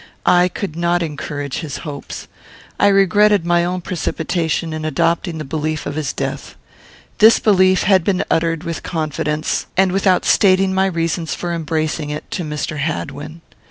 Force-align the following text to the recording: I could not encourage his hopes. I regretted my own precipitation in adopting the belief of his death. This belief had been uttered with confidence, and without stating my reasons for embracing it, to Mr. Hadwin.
I 0.25 0.47
could 0.47 0.75
not 0.75 1.03
encourage 1.03 1.59
his 1.59 1.77
hopes. 1.85 2.27
I 2.79 2.87
regretted 2.87 3.45
my 3.45 3.63
own 3.63 3.81
precipitation 3.81 4.73
in 4.73 4.83
adopting 4.83 5.37
the 5.37 5.43
belief 5.45 5.85
of 5.85 5.93
his 5.93 6.11
death. 6.11 6.55
This 7.19 7.37
belief 7.37 7.83
had 7.83 8.03
been 8.03 8.23
uttered 8.31 8.63
with 8.63 8.81
confidence, 8.81 9.67
and 9.77 9.91
without 9.91 10.25
stating 10.25 10.73
my 10.73 10.87
reasons 10.87 11.35
for 11.35 11.53
embracing 11.53 12.09
it, 12.09 12.31
to 12.31 12.43
Mr. 12.43 12.77
Hadwin. 12.79 13.41